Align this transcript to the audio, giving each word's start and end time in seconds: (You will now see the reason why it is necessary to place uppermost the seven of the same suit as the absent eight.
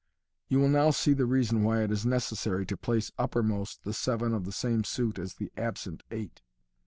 (You 0.47 0.57
will 0.59 0.67
now 0.67 0.89
see 0.89 1.13
the 1.13 1.27
reason 1.27 1.61
why 1.61 1.83
it 1.83 1.91
is 1.91 2.07
necessary 2.07 2.65
to 2.65 2.75
place 2.75 3.11
uppermost 3.19 3.83
the 3.83 3.93
seven 3.93 4.33
of 4.33 4.45
the 4.45 4.51
same 4.51 4.83
suit 4.83 5.19
as 5.19 5.35
the 5.35 5.51
absent 5.55 6.01
eight. 6.09 6.41